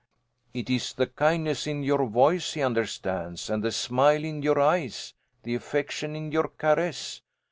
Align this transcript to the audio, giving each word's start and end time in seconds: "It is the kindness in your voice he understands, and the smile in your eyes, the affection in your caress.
"It 0.51 0.67
is 0.67 0.93
the 0.93 1.05
kindness 1.05 1.67
in 1.67 1.83
your 1.83 2.07
voice 2.07 2.53
he 2.53 2.63
understands, 2.63 3.51
and 3.51 3.63
the 3.63 3.71
smile 3.71 4.23
in 4.25 4.41
your 4.41 4.59
eyes, 4.59 5.13
the 5.43 5.53
affection 5.53 6.15
in 6.15 6.31
your 6.31 6.47
caress. 6.47 7.21